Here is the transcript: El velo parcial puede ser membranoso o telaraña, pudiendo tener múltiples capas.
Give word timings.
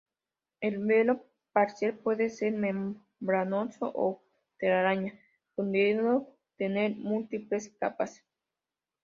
El 0.61 0.83
velo 0.83 1.23
parcial 1.53 1.93
puede 1.93 2.31
ser 2.31 2.53
membranoso 2.53 3.91
o 3.93 4.23
telaraña, 4.57 5.13
pudiendo 5.53 6.27
tener 6.57 6.95
múltiples 6.95 7.69
capas. 7.79 8.23